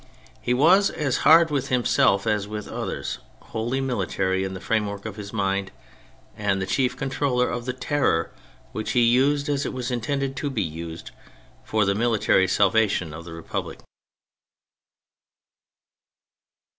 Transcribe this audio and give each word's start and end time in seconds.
He 0.41 0.55
was 0.55 0.89
as 0.89 1.17
hard 1.17 1.51
with 1.51 1.67
himself 1.67 2.25
as 2.25 2.47
with 2.47 2.67
others, 2.67 3.19
wholly 3.39 3.79
military 3.79 4.43
in 4.43 4.55
the 4.55 4.59
framework 4.59 5.05
of 5.05 5.15
his 5.15 5.31
mind, 5.31 5.69
and 6.35 6.59
the 6.59 6.65
chief 6.65 6.97
controller 6.97 7.47
of 7.47 7.65
the 7.65 7.73
Terror, 7.73 8.31
which 8.71 8.93
he 8.93 9.01
used, 9.01 9.47
as 9.47 9.63
it 9.63 9.73
was 9.73 9.91
intended 9.91 10.35
to 10.37 10.49
be 10.49 10.63
used, 10.63 11.11
for 11.63 11.85
the 11.85 11.93
military 11.93 12.47
salvation 12.47 13.13
of 13.13 13.25
the 13.25 13.33
republic. 13.33 13.77